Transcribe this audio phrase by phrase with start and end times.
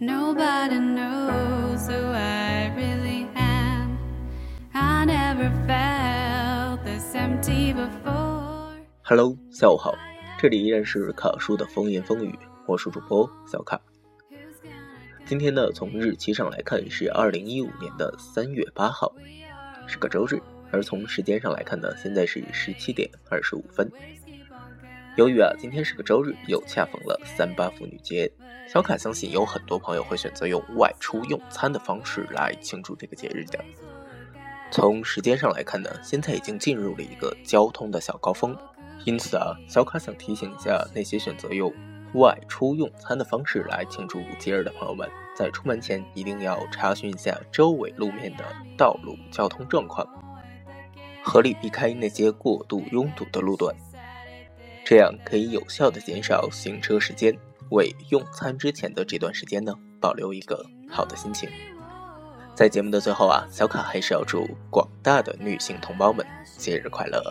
[0.00, 3.98] Nobody knows who I really am.
[4.72, 8.76] I never felt this empty before.
[9.02, 9.92] Hello，下午好，
[10.38, 12.32] 这里依然是卡叔的风言风语，
[12.66, 13.80] 我是主播小卡。
[15.26, 19.12] 今天呢，从日期上来看是二零一五年的三月八号，
[19.88, 20.40] 是个周日。
[20.70, 23.90] 而从时间上来看呢，现在是十七点二十五分。
[25.18, 28.30] 由于啊，今天是个周日，又恰逢了三八妇女节，
[28.68, 33.58] 小卡相信有很多朋友会选择用外出用餐的方式来庆祝这个节日的。
[34.70, 38.56] 从时间上来看呢，现在已经进入了一个交通的小高峰，
[39.04, 41.74] 因此啊，小卡想提醒一下那些选择用
[42.14, 48.44] 外出用餐的方式来庆祝节日的朋友们，在出门前一定要查询一下周围路面的
[48.76, 50.06] 道路交通状况。
[51.24, 53.74] 合理避开那些过度拥堵的路段，
[54.88, 57.36] 这样可以有效的减少行车时间，
[57.72, 61.46] 为用餐之前的这段时间呢保留一个好的心情。
[62.54, 66.26] 在节目的最后啊，小卡还是要祝广大的女性同胞们
[66.56, 67.22] 节日快乐。